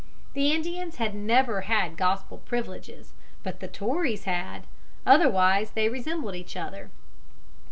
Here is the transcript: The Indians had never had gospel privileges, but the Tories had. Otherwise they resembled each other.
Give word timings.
The 0.33 0.51
Indians 0.51 0.95
had 0.95 1.13
never 1.13 1.61
had 1.69 1.95
gospel 1.95 2.39
privileges, 2.39 3.13
but 3.43 3.59
the 3.59 3.67
Tories 3.67 4.23
had. 4.23 4.65
Otherwise 5.05 5.73
they 5.73 5.89
resembled 5.89 6.33
each 6.35 6.57
other. 6.57 6.89